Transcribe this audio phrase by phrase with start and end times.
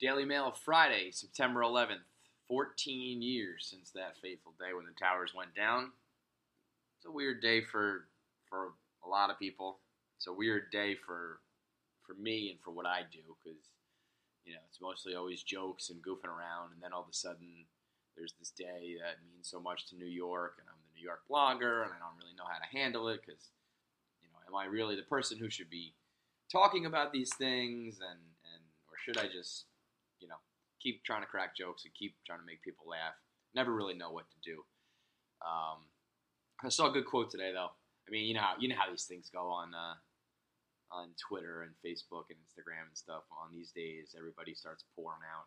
[0.00, 2.08] Daily Mail Friday, September 11th.
[2.48, 5.92] 14 years since that fateful day when the towers went down.
[6.98, 8.08] It's a weird day for
[8.48, 8.72] for
[9.04, 9.78] a lot of people.
[10.16, 11.38] It's a weird day for
[12.02, 13.70] for me and for what I do because
[14.44, 17.66] you know it's mostly always jokes and goofing around, and then all of a sudden
[18.16, 21.22] there's this day that means so much to New York, and I'm the New York
[21.30, 23.52] blogger, and I don't really know how to handle it because
[24.20, 25.94] you know am I really the person who should be
[26.50, 29.69] talking about these things, and and or should I just
[30.20, 30.40] you know
[30.80, 33.14] keep trying to crack jokes and keep trying to make people laugh.
[33.54, 34.64] Never really know what to do.
[35.44, 35.84] Um,
[36.62, 37.72] I saw a good quote today, though.
[38.06, 39.94] I mean, you know how you know how these things go on uh,
[40.90, 43.22] on Twitter and Facebook and Instagram and stuff.
[43.30, 45.46] On these days, everybody starts pouring out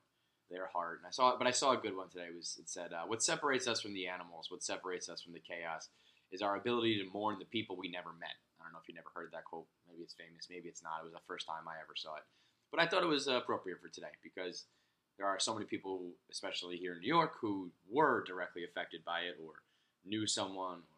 [0.49, 0.99] their heart.
[0.99, 2.29] And I saw, but I saw a good one today.
[2.29, 4.49] It was it said, uh, "What separates us from the animals?
[4.49, 5.89] What separates us from the chaos
[6.31, 8.95] is our ability to mourn the people we never met." I don't know if you
[8.95, 9.67] never heard that quote.
[9.87, 10.47] Maybe it's famous.
[10.49, 11.01] Maybe it's not.
[11.01, 12.23] It was the first time I ever saw it.
[12.73, 14.65] But I thought it was appropriate for today because
[15.21, 19.29] there are so many people, especially here in New York, who were directly affected by
[19.29, 19.61] it or
[20.01, 20.97] knew someone or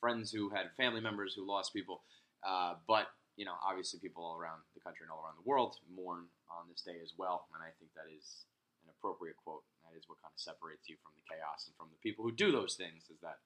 [0.00, 2.00] friends who had family members who lost people.
[2.40, 5.76] Uh, but, you know, obviously people all around the country and all around the world
[5.92, 7.52] mourn on this day as well.
[7.52, 8.48] And I think that is
[8.80, 9.60] an appropriate quote.
[9.84, 12.32] That is what kind of separates you from the chaos and from the people who
[12.32, 13.44] do those things is that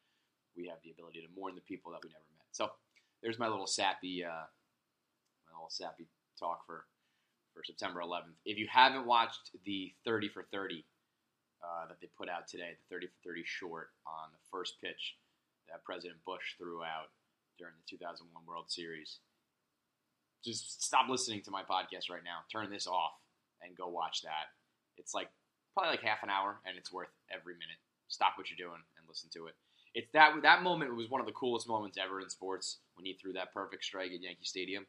[0.55, 2.55] we have the ability to mourn the people that we never met.
[2.55, 2.71] So
[3.19, 4.47] there's my little sappy, uh,
[5.51, 6.07] my little sappy
[6.39, 6.87] talk for
[7.65, 8.37] September 11th.
[8.45, 10.85] If you haven't watched the 30 for 30
[11.63, 15.17] uh, that they put out today, the 30 for 30 short on the first pitch
[15.69, 17.11] that President Bush threw out
[17.59, 19.19] during the 2001 World Series,
[20.45, 22.47] just stop listening to my podcast right now.
[22.51, 23.13] Turn this off
[23.63, 24.55] and go watch that.
[24.97, 25.29] It's like
[25.75, 27.79] probably like half an hour, and it's worth every minute.
[28.09, 29.55] Stop what you're doing and listen to it.
[29.95, 33.15] It's that that moment was one of the coolest moments ever in sports when he
[33.15, 34.87] threw that perfect strike at Yankee Stadium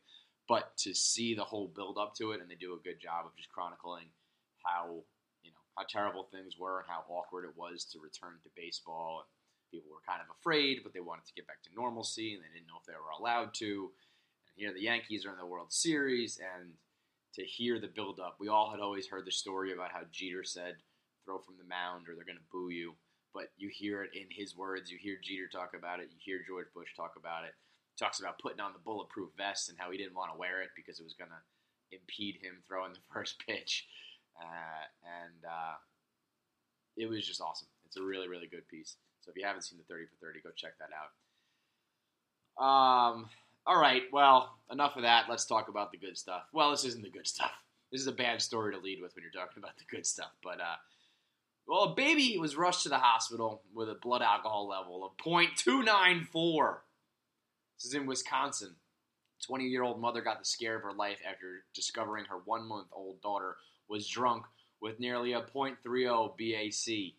[0.50, 3.26] but to see the whole build up to it, and they do a good job
[3.26, 4.10] of just chronicling
[4.66, 5.06] how
[5.44, 9.24] you know how terrible things were and how awkward it was to return to baseball.
[9.24, 9.30] And
[9.72, 12.52] people were kind of afraid, but they wanted to get back to normalcy, and they
[12.52, 13.94] didn't know if they were allowed to.
[14.50, 16.74] And here the Yankees are in the World Series, and
[17.36, 20.44] to hear the build up, we all had always heard the story about how Jeter
[20.44, 20.82] said,
[21.24, 22.98] "Throw from the mound, or they're going to boo you."
[23.32, 24.90] But you hear it in his words.
[24.90, 26.10] You hear Jeter talk about it.
[26.10, 27.54] You hear George Bush talk about it
[28.00, 30.70] talks about putting on the bulletproof vest and how he didn't want to wear it
[30.76, 33.86] because it was going to impede him throwing the first pitch.
[34.40, 35.76] Uh, and uh,
[36.96, 37.68] it was just awesome.
[37.86, 38.96] It's a really, really good piece.
[39.22, 41.12] So if you haven't seen the 30 for 30, go check that out.
[42.64, 43.30] Um,
[43.66, 45.26] all right, well, enough of that.
[45.30, 46.44] Let's talk about the good stuff.
[46.54, 47.52] Well, this isn't the good stuff.
[47.92, 50.32] This is a bad story to lead with when you're talking about the good stuff.
[50.44, 50.76] But, uh,
[51.68, 56.78] well, a baby was rushed to the hospital with a blood alcohol level of 0.294.
[57.80, 58.76] This is in Wisconsin.
[59.46, 62.88] 20 year old mother got the scare of her life after discovering her one month
[62.92, 63.56] old daughter
[63.88, 64.44] was drunk
[64.82, 67.14] with nearly a .30 BAC.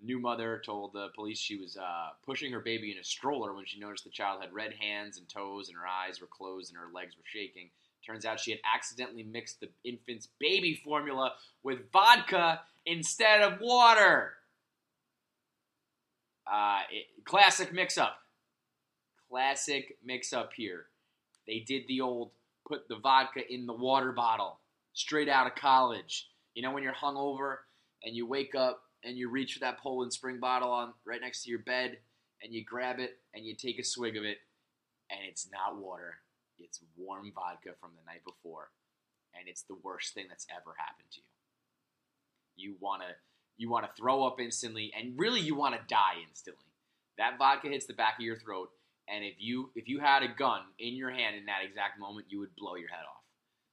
[0.00, 3.66] New mother told the police she was uh, pushing her baby in a stroller when
[3.66, 6.78] she noticed the child had red hands and toes and her eyes were closed and
[6.78, 7.68] her legs were shaking.
[8.06, 11.32] Turns out she had accidentally mixed the infant's baby formula
[11.64, 14.34] with vodka instead of water.
[16.46, 18.20] Uh, it, classic mix up
[19.30, 20.86] classic mix up here.
[21.46, 22.30] They did the old
[22.66, 24.58] put the vodka in the water bottle
[24.92, 26.28] straight out of college.
[26.54, 27.56] You know when you're hungover
[28.02, 31.44] and you wake up and you reach for that Poland Spring bottle on right next
[31.44, 31.98] to your bed
[32.42, 34.38] and you grab it and you take a swig of it
[35.10, 36.16] and it's not water.
[36.58, 38.70] It's warm vodka from the night before
[39.38, 42.70] and it's the worst thing that's ever happened to you.
[42.70, 43.08] You want to
[43.56, 46.64] you want to throw up instantly and really you want to die instantly.
[47.18, 48.70] That vodka hits the back of your throat
[49.12, 52.26] and if you if you had a gun in your hand in that exact moment,
[52.28, 53.22] you would blow your head off.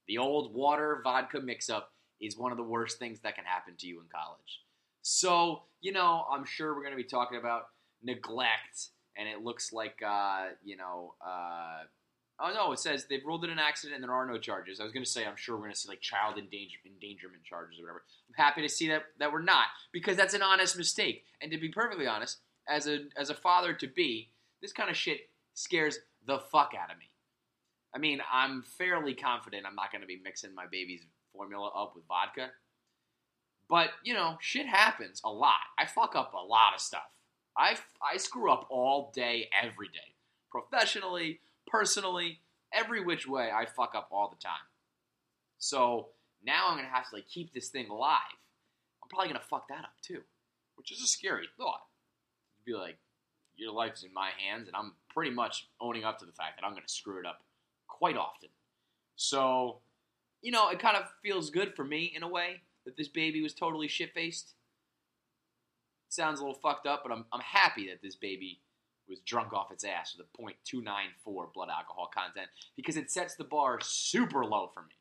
[0.08, 3.74] The old water vodka mix up is one of the worst things that can happen
[3.78, 4.62] to you in college.
[5.02, 7.68] So, you know, I'm sure we're going to be talking about
[8.02, 11.84] neglect, and it looks like, uh, you know, uh,
[12.40, 14.80] oh no, it says they've ruled it an accident and there are no charges.
[14.80, 17.44] I was going to say I'm sure we're going to see like child endanger- endangerment
[17.44, 18.04] charges or whatever.
[18.28, 21.24] I'm happy to see that that we're not because that's an honest mistake.
[21.40, 22.38] And to be perfectly honest,
[22.68, 24.30] as a as a father to be,
[24.60, 27.10] this kind of shit scares the fuck out of me.
[27.94, 31.94] I mean, I'm fairly confident I'm not going to be mixing my baby's formula up
[31.94, 32.50] with vodka.
[33.68, 35.54] But, you know, shit happens a lot.
[35.78, 37.10] I fuck up a lot of stuff.
[37.56, 40.14] I, I screw up all day, every day.
[40.50, 42.40] Professionally, personally,
[42.72, 44.54] every which way, I fuck up all the time.
[45.58, 46.08] So
[46.44, 48.20] now I'm going to have to like keep this thing alive.
[49.02, 50.20] I'm probably going to fuck that up too,
[50.76, 51.80] which is a scary thought.
[52.58, 52.98] You'd be like,
[53.56, 56.60] your life is in my hands, and I'm pretty much owning up to the fact
[56.60, 57.42] that I'm going to screw it up
[57.88, 58.50] quite often.
[59.16, 59.78] So,
[60.42, 63.42] you know, it kind of feels good for me in a way that this baby
[63.42, 64.54] was totally shit faced.
[66.08, 68.60] Sounds a little fucked up, but I'm, I'm happy that this baby
[69.08, 73.44] was drunk off its ass with a .294 blood alcohol content because it sets the
[73.44, 74.94] bar super low for me.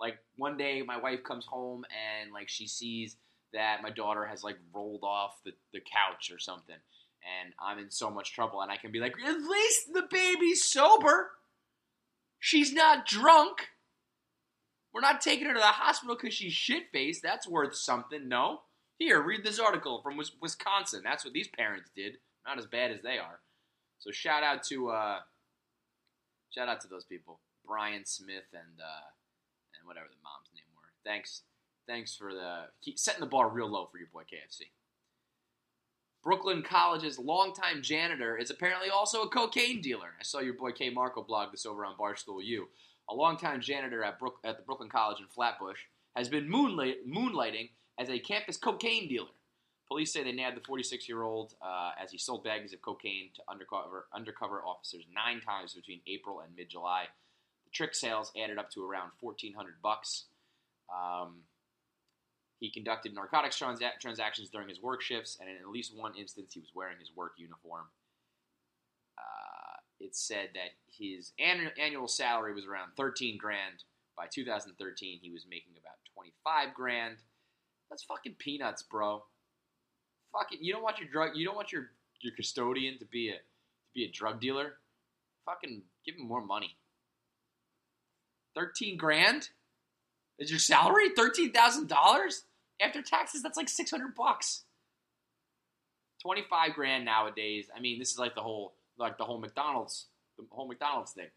[0.00, 3.16] Like one day, my wife comes home and like she sees
[3.52, 6.76] that my daughter has like rolled off the, the couch or something,
[7.22, 10.64] and I'm in so much trouble, and I can be like, at least the baby's
[10.64, 11.30] sober.
[12.38, 13.68] She's not drunk.
[14.92, 17.22] We're not taking her to the hospital because she's shit faced.
[17.22, 18.62] That's worth something, no?
[18.98, 21.02] Here, read this article from Wisconsin.
[21.04, 22.16] That's what these parents did.
[22.46, 23.40] Not as bad as they are.
[23.98, 25.18] So shout out to uh,
[26.50, 29.08] shout out to those people, Brian Smith and uh,
[29.78, 30.88] and whatever the mom's name were.
[31.04, 31.42] Thanks,
[31.86, 34.68] thanks for the keep setting the bar real low for your boy KFC.
[36.22, 40.14] Brooklyn College's longtime janitor is apparently also a cocaine dealer.
[40.18, 42.68] I saw your boy Kmarko blog this over on Barstool U.
[43.08, 45.78] A longtime janitor at, Brook, at the Brooklyn College in Flatbush
[46.14, 49.28] has been moonlight, moonlighting as a campus cocaine dealer.
[49.88, 53.30] Police say they nabbed the 46 year old uh, as he sold bags of cocaine
[53.34, 57.06] to undercover, undercover officers nine times between April and mid July.
[57.64, 60.26] The trick sales added up to around 1400 bucks.
[60.94, 61.40] Um,
[62.60, 66.52] he conducted narcotics transa- transactions during his work shifts, and in at least one instance,
[66.52, 67.86] he was wearing his work uniform.
[69.18, 73.84] Uh, it said that his annual, annual salary was around 13 grand.
[74.16, 77.16] By 2013, he was making about 25 grand.
[77.88, 79.24] That's fucking peanuts, bro.
[80.32, 81.90] Fucking, you don't want your drug, you don't want your
[82.20, 84.74] your custodian to be a to be a drug dealer.
[85.46, 86.76] Fucking give him more money.
[88.54, 89.48] 13 grand
[90.38, 91.10] is your salary?
[91.10, 92.42] $13,000?
[92.80, 94.62] After taxes, that's like 600 bucks.
[96.22, 97.68] 25 grand nowadays.
[97.74, 100.06] I mean, this is like the whole like the whole McDonald's
[100.38, 101.28] the whole McDonald's thing.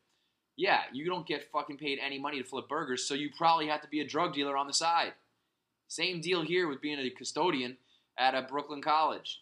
[0.55, 3.81] Yeah, you don't get fucking paid any money to flip burgers, so you probably have
[3.81, 5.13] to be a drug dealer on the side.
[5.87, 7.77] Same deal here with being a custodian
[8.17, 9.41] at a Brooklyn college.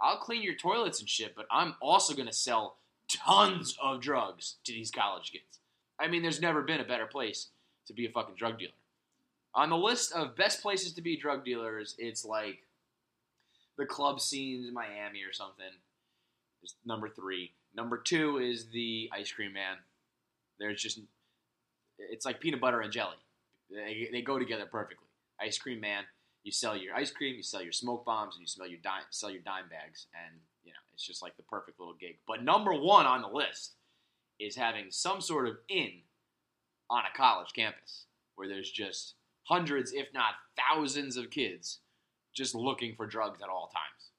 [0.00, 2.76] I'll clean your toilets and shit, but I'm also going to sell
[3.08, 5.58] tons of drugs to these college kids.
[5.98, 7.48] I mean, there's never been a better place
[7.86, 8.72] to be a fucking drug dealer.
[9.58, 12.62] On the list of best places to be drug dealers, it's like
[13.76, 15.72] the club scenes in Miami or something.
[16.86, 17.50] Number three.
[17.74, 19.78] Number two is the ice cream man.
[20.60, 21.00] There's just
[21.98, 23.16] it's like peanut butter and jelly.
[23.68, 25.08] They, they go together perfectly.
[25.40, 26.04] Ice cream man.
[26.44, 29.02] You sell your ice cream, you sell your smoke bombs, and you sell your dime,
[29.10, 32.18] sell your dime bags, and you know it's just like the perfect little gig.
[32.28, 33.72] But number one on the list
[34.38, 36.02] is having some sort of inn
[36.88, 38.04] on a college campus
[38.36, 39.14] where there's just
[39.48, 41.80] hundreds, if not thousands, of kids
[42.34, 44.10] just looking for drugs at all times.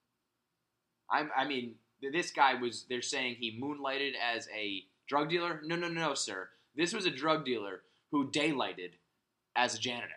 [1.11, 5.61] I'm, I mean, this guy was, they're saying he moonlighted as a drug dealer.
[5.63, 6.49] No, no, no, no, sir.
[6.75, 7.81] This was a drug dealer
[8.11, 8.91] who daylighted
[9.55, 10.13] as a janitor.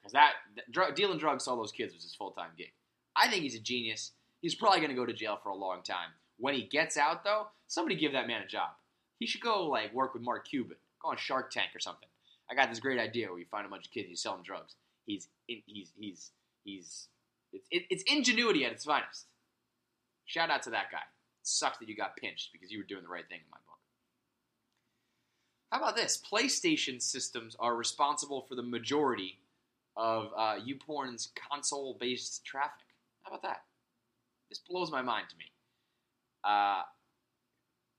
[0.00, 0.32] Because that,
[0.74, 2.72] that dealing drugs to all those kids was his full time gig.
[3.16, 4.12] I think he's a genius.
[4.40, 6.08] He's probably going to go to jail for a long time.
[6.38, 8.70] When he gets out, though, somebody give that man a job.
[9.18, 12.08] He should go like work with Mark Cuban, go on Shark Tank or something.
[12.50, 14.34] I got this great idea where you find a bunch of kids, and you sell
[14.34, 14.74] them drugs.
[15.06, 16.30] He's he's he's
[16.64, 17.08] he's
[17.52, 19.26] it's, it's ingenuity at its finest.
[20.24, 20.98] Shout out to that guy.
[20.98, 23.58] It sucks that you got pinched because you were doing the right thing in my
[23.66, 23.78] book.
[25.72, 26.20] How about this?
[26.20, 29.38] PlayStation systems are responsible for the majority
[29.96, 32.86] of uh, YouPorn's console-based traffic.
[33.22, 33.62] How about that?
[34.48, 35.44] This blows my mind to me.
[36.44, 36.82] Uh,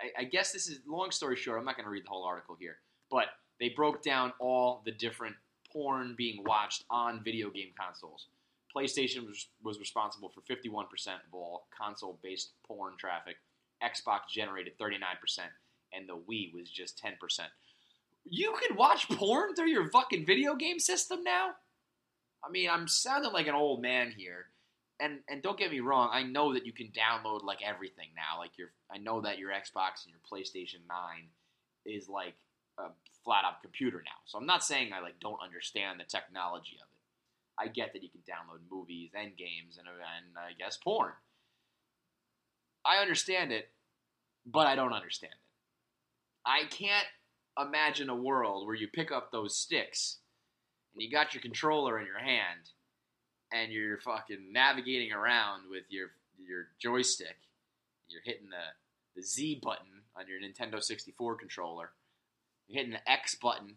[0.02, 1.60] I, I guess this is long story short.
[1.60, 2.78] I'm not going to read the whole article here,
[3.10, 3.28] but
[3.62, 5.36] they broke down all the different
[5.72, 8.26] porn being watched on video game consoles.
[8.76, 13.36] PlayStation was, was responsible for 51% of all console based porn traffic.
[13.84, 15.00] Xbox generated 39%,
[15.94, 17.14] and the Wii was just 10%.
[18.26, 21.52] You can watch porn through your fucking video game system now?
[22.44, 24.48] I mean, I'm sounding like an old man here.
[25.00, 28.38] And and don't get me wrong, I know that you can download like everything now.
[28.38, 30.98] Like your I know that your Xbox and your PlayStation 9
[31.88, 32.36] is like
[32.78, 32.90] a
[33.24, 34.20] flat out computer now.
[34.26, 37.62] So I'm not saying I like don't understand the technology of it.
[37.62, 41.12] I get that you can download movies and games and and I guess porn.
[42.86, 43.70] I understand it,
[44.46, 46.50] but I don't understand it.
[46.50, 47.08] I can't
[47.60, 50.18] imagine a world where you pick up those sticks
[50.94, 52.72] and you got your controller in your hand
[53.54, 56.08] and you're fucking navigating around with your
[56.40, 57.38] your joystick.
[58.08, 61.92] You're hitting the the Z button on your Nintendo 64 controller.
[62.72, 63.76] You're hitting the X button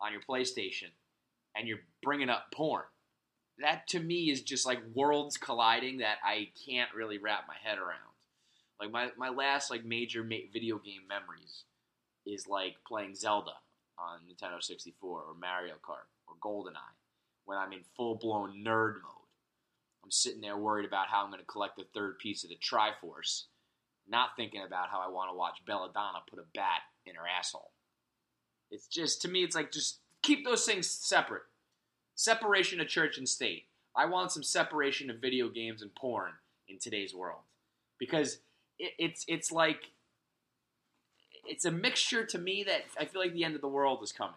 [0.00, 0.90] on your PlayStation,
[1.56, 2.82] and you're bringing up porn.
[3.58, 7.78] That to me is just like worlds colliding that I can't really wrap my head
[7.78, 8.00] around.
[8.80, 11.62] Like my, my last like major ma- video game memories
[12.26, 13.52] is like playing Zelda
[13.96, 16.98] on Nintendo 64 or Mario Kart or GoldenEye
[17.44, 19.30] when I'm in full blown nerd mode.
[20.02, 22.56] I'm sitting there worried about how I'm going to collect the third piece of the
[22.56, 23.44] Triforce,
[24.08, 27.70] not thinking about how I want to watch Belladonna put a bat in her asshole.
[28.74, 31.42] It's just, to me, it's like just keep those things separate.
[32.16, 33.64] Separation of church and state.
[33.96, 36.32] I want some separation of video games and porn
[36.68, 37.40] in today's world
[37.98, 38.38] because
[38.78, 39.90] it, it's it's like
[41.46, 44.12] it's a mixture to me that I feel like the end of the world is
[44.12, 44.34] coming.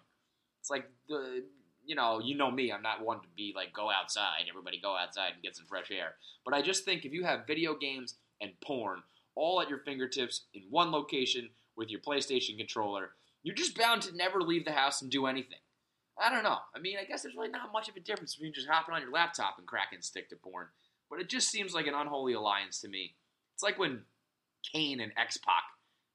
[0.60, 1.44] It's like the
[1.86, 2.72] you know you know me.
[2.72, 4.46] I'm not one to be like go outside.
[4.50, 6.16] Everybody go outside and get some fresh air.
[6.46, 9.02] But I just think if you have video games and porn
[9.36, 13.12] all at your fingertips in one location with your PlayStation controller,
[13.48, 15.60] you're just bound to never leave the house and do anything.
[16.22, 16.58] I don't know.
[16.76, 19.02] I mean, I guess there's really not much of a difference between just hopping on
[19.02, 20.68] your laptop and cracking stick to porn.
[21.10, 23.16] But it just seems like an unholy alliance to me.
[23.54, 24.02] It's like when
[24.74, 25.64] Kane and X Pac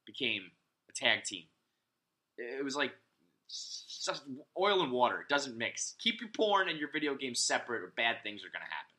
[0.04, 0.42] became
[0.90, 1.44] a tag team.
[2.36, 2.92] It was like
[4.60, 5.22] oil and water.
[5.22, 5.94] It doesn't mix.
[6.00, 8.91] Keep your porn and your video games separate, or bad things are going to happen.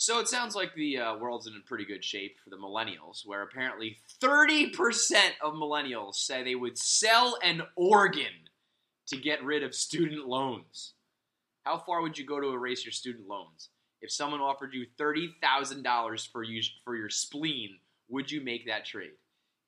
[0.00, 3.42] So it sounds like the uh, world's in pretty good shape for the millennials, where
[3.42, 4.72] apparently 30%
[5.44, 8.48] of millennials say they would sell an organ
[9.08, 10.94] to get rid of student loans.
[11.64, 13.68] How far would you go to erase your student loans?
[14.00, 17.76] If someone offered you $30,000 for you for your spleen,
[18.08, 19.10] would you make that trade?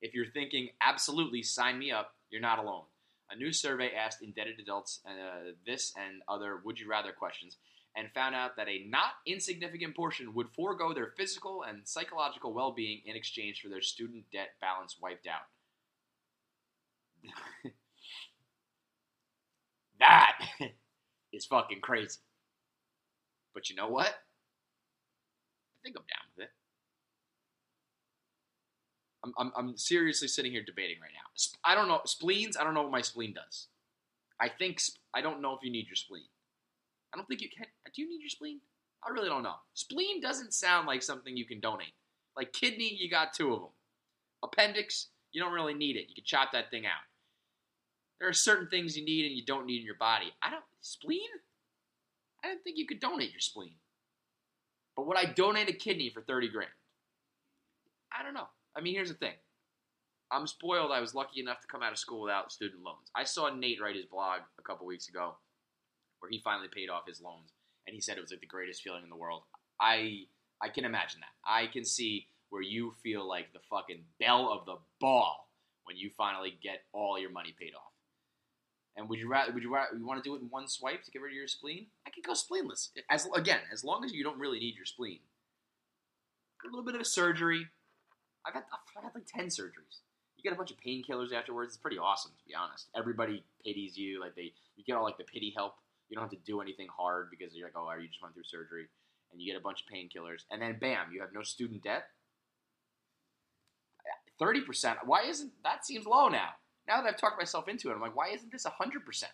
[0.01, 2.85] If you're thinking absolutely sign me up, you're not alone.
[3.29, 7.57] A new survey asked indebted adults uh, this and other would you rather questions
[7.95, 12.71] and found out that a not insignificant portion would forego their physical and psychological well
[12.71, 15.47] being in exchange for their student debt balance wiped out.
[19.99, 20.37] that
[21.33, 22.19] is fucking crazy.
[23.53, 24.07] But you know what?
[24.07, 26.51] I think I'm down with it.
[29.23, 31.29] I'm, I'm, I'm seriously sitting here debating right now.
[31.63, 32.01] I don't know.
[32.05, 33.67] Spleens, I don't know what my spleen does.
[34.39, 34.81] I think,
[35.13, 36.23] I don't know if you need your spleen.
[37.13, 37.65] I don't think you can.
[37.93, 38.59] Do you need your spleen?
[39.05, 39.55] I really don't know.
[39.73, 41.93] Spleen doesn't sound like something you can donate.
[42.35, 43.69] Like kidney, you got two of them.
[44.43, 46.07] Appendix, you don't really need it.
[46.09, 47.03] You can chop that thing out.
[48.19, 50.31] There are certain things you need and you don't need in your body.
[50.41, 51.19] I don't spleen.
[52.43, 53.75] I didn't think you could donate your spleen.
[54.95, 56.71] But would I donate a kidney for thirty grand?
[58.17, 58.47] I don't know.
[58.75, 59.33] I mean, here's the thing.
[60.31, 60.91] I'm spoiled.
[60.91, 63.11] I was lucky enough to come out of school without student loans.
[63.15, 65.35] I saw Nate write his blog a couple weeks ago
[66.23, 67.51] where he finally paid off his loans,
[67.85, 69.43] and he said it was like the greatest feeling in the world.
[69.79, 70.21] I
[70.61, 71.35] I can imagine that.
[71.45, 75.49] I can see where you feel like the fucking belle of the ball
[75.83, 77.91] when you finally get all your money paid off.
[78.95, 79.51] And would you rather?
[79.51, 79.97] Would you rather?
[79.97, 81.87] You want to do it in one swipe to get rid of your spleen?
[82.07, 82.89] I could go spleenless.
[83.09, 85.19] As again, as long as you don't really need your spleen.
[86.63, 87.67] A little bit of a surgery.
[88.45, 89.99] I've had I've had like ten surgeries.
[90.37, 91.73] You get a bunch of painkillers afterwards.
[91.73, 92.87] It's pretty awesome, to be honest.
[92.95, 94.21] Everybody pities you.
[94.21, 95.75] Like they, you get all like the pity help.
[96.09, 98.43] You don't have to do anything hard because you're like, oh, you just went through
[98.43, 98.87] surgery,
[99.31, 102.05] and you get a bunch of painkillers, and then bam, you have no student debt.
[104.39, 104.99] Thirty percent.
[105.05, 106.49] Why isn't that seems low now?
[106.87, 109.31] Now that I've talked myself into it, I'm like, why isn't this hundred percent?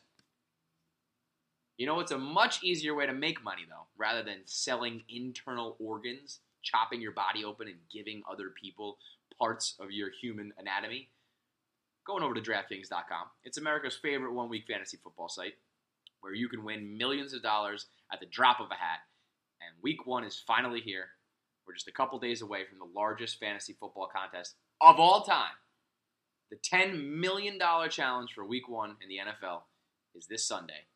[1.78, 5.78] You know, it's a much easier way to make money though, rather than selling internal
[5.80, 8.98] organs, chopping your body open, and giving other people
[9.40, 11.10] parts of your human anatomy.
[12.06, 13.28] Going over to DraftKings.com.
[13.44, 15.54] It's America's favorite one week fantasy football site
[16.22, 19.00] where you can win millions of dollars at the drop of a hat.
[19.62, 21.08] And week one is finally here.
[21.66, 25.54] We're just a couple days away from the largest fantasy football contest of all time.
[26.50, 27.60] The $10 million
[27.90, 29.62] challenge for week one in the NFL
[30.16, 30.88] is this Sunday,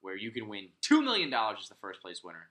[0.00, 2.50] where you can win $2 million as the first place winner,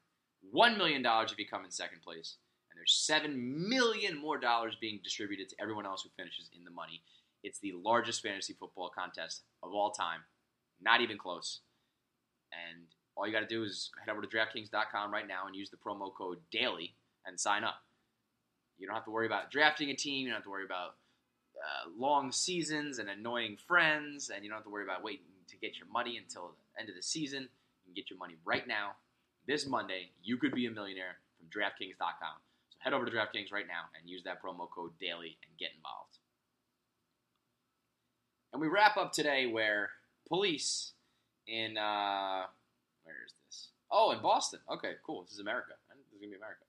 [0.54, 2.36] $1 million if you come in second place,
[2.70, 6.72] and there's 7 million more dollars being distributed to everyone else who finishes in the
[6.72, 7.02] money.
[7.44, 10.20] It's the largest fantasy football contest of all time.
[10.82, 11.62] Not even close.
[12.52, 15.70] And all you got to do is head over to DraftKings.com right now and use
[15.70, 16.94] the promo code DAILY
[17.26, 17.84] and sign up.
[18.78, 20.26] You don't have to worry about drafting a team.
[20.26, 20.96] You don't have to worry about
[21.58, 25.58] uh, long seasons and annoying friends, and you don't have to worry about waiting to
[25.58, 27.42] get your money until the end of the season.
[27.42, 28.92] You can get your money right now.
[29.48, 32.38] This Monday, you could be a millionaire from DraftKings.com.
[32.70, 35.72] So head over to DraftKings right now and use that promo code DAILY and get
[35.76, 36.20] involved.
[38.54, 39.90] And we wrap up today where
[40.28, 40.94] police
[41.50, 42.44] in uh,
[43.04, 43.70] where is this?
[43.92, 44.60] Oh, in Boston.
[44.72, 45.24] Okay, cool.
[45.24, 45.74] This is America.
[45.90, 46.64] This is gonna be America.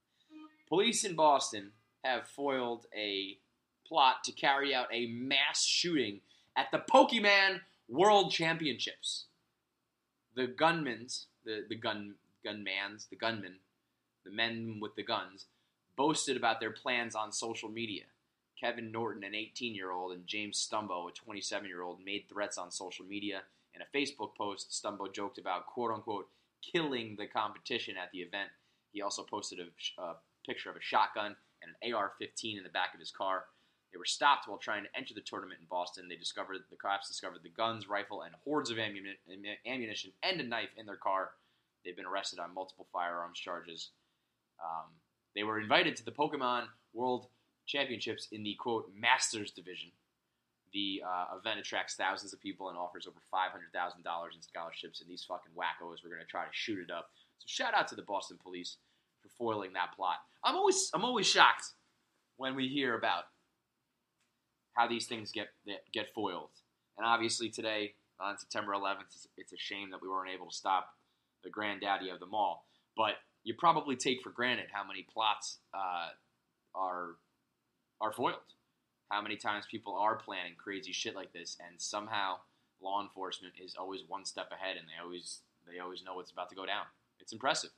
[0.68, 1.72] Police in Boston
[2.04, 3.38] have foiled a
[3.86, 6.20] plot to carry out a mass shooting
[6.56, 9.26] at the Pokemon World Championships.
[10.34, 12.14] The gunmen's, the the gun
[12.46, 13.56] gunmans, the gunmen,
[14.24, 15.46] the men with the guns,
[15.96, 18.04] boasted about their plans on social media,
[18.58, 22.58] Kevin Norton, an 18 year old, and James Stumbo, a 27 year old, made threats
[22.58, 23.42] on social media.
[23.74, 26.28] In a Facebook post, Stumbo joked about quote unquote
[26.72, 28.50] killing the competition at the event.
[28.92, 32.70] He also posted a, a picture of a shotgun and an AR 15 in the
[32.70, 33.44] back of his car.
[33.92, 36.08] They were stopped while trying to enter the tournament in Boston.
[36.08, 40.70] They discovered the cops discovered the guns, rifle, and hordes of ammunition and a knife
[40.76, 41.30] in their car.
[41.84, 43.90] They've been arrested on multiple firearms charges.
[44.62, 44.90] Um,
[45.34, 47.28] they were invited to the Pokemon World
[47.66, 49.90] Championships in the quote Masters division.
[50.72, 54.42] The uh, event attracts thousands of people and offers over five hundred thousand dollars in
[54.42, 55.00] scholarships.
[55.00, 57.10] And these fucking wackos were going to try to shoot it up.
[57.38, 58.76] So shout out to the Boston police
[59.22, 60.16] for foiling that plot.
[60.44, 61.74] I'm always I'm always shocked
[62.36, 63.24] when we hear about
[64.74, 65.48] how these things get
[65.92, 66.50] get foiled.
[66.96, 70.90] And obviously today on September 11th, it's a shame that we weren't able to stop
[71.42, 72.66] the granddaddy of them all.
[72.96, 76.08] But you probably take for granted how many plots uh,
[76.74, 77.16] are
[78.00, 78.36] are foiled.
[79.10, 82.36] How many times people are planning crazy shit like this, and somehow
[82.80, 86.48] law enforcement is always one step ahead, and they always they always know what's about
[86.50, 86.84] to go down.
[87.18, 87.70] It's impressive.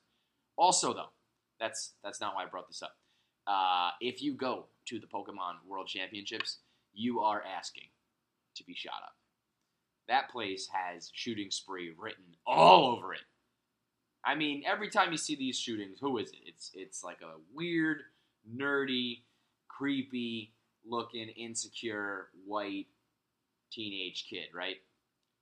[0.57, 1.11] Also, though,
[1.59, 2.97] that's that's not why I brought this up.
[3.47, 6.59] Uh, if you go to the Pokemon World Championships,
[6.93, 7.89] you are asking
[8.55, 9.15] to be shot up.
[10.09, 13.23] That place has shooting spree written all over it.
[14.25, 16.41] I mean, every time you see these shootings, who is it?
[16.47, 18.03] It's it's like a weird,
[18.55, 19.23] nerdy,
[19.69, 20.53] creepy
[20.89, 22.87] looking, insecure white
[23.71, 24.77] teenage kid, right?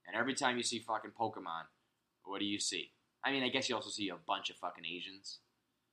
[0.07, 1.65] And every time you see fucking Pokemon,
[2.25, 2.93] what do you see?
[3.25, 5.39] I mean, I guess you also see a bunch of fucking Asians.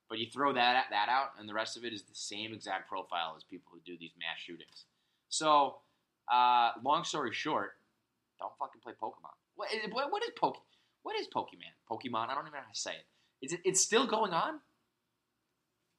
[0.09, 2.87] But you throw that that out, and the rest of it is the same exact
[2.87, 4.85] profile as people who do these mass shootings.
[5.27, 5.79] So,
[6.31, 7.71] uh, long story short,
[8.39, 9.35] don't fucking play Pokemon.
[9.55, 10.61] What, what is Pokemon?
[11.03, 11.75] What is Pokemon?
[11.91, 12.29] Pokemon?
[12.29, 13.45] I don't even know how to say it.
[13.45, 13.59] Is it?
[13.65, 14.59] It's still going on.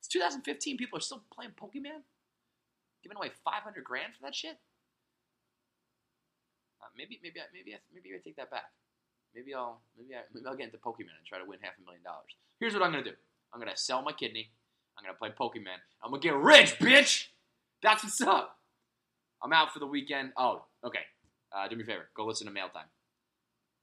[0.01, 0.77] It's 2015.
[0.79, 2.03] People are still playing Pokemon,
[3.03, 4.59] giving away 500 grand for that shit.
[6.81, 8.71] Uh, maybe, maybe, I, maybe, I, maybe I take that back.
[9.35, 11.85] Maybe I'll, maybe, I, maybe I'll get into Pokemon and try to win half a
[11.85, 12.33] million dollars.
[12.61, 13.17] Here's what I'm gonna do.
[13.53, 14.51] I'm gonna sell my kidney.
[14.97, 15.79] I'm gonna play Pokemon.
[16.03, 17.27] I'm gonna get rich, bitch.
[17.83, 18.57] That's what's up.
[19.43, 20.33] I'm out for the weekend.
[20.37, 21.07] Oh, okay.
[21.55, 22.09] Uh, do me a favor.
[22.15, 22.89] Go listen to Mail Time.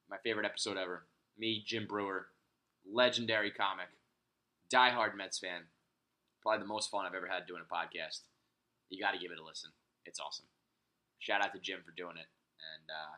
[0.10, 1.06] My favorite episode ever
[1.38, 2.28] me, Jim Breuer,
[2.90, 3.88] legendary comic,
[4.74, 5.64] diehard Mets fan.
[6.42, 8.22] Probably the most fun I've ever had doing a podcast.
[8.90, 9.72] You got to give it a listen.
[10.06, 10.46] It's awesome.
[11.20, 12.30] Shout out to Jim for doing it.
[12.62, 13.16] And uh,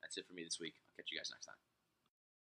[0.00, 0.74] that's it for me this week.
[0.78, 1.71] I'll catch you guys next time.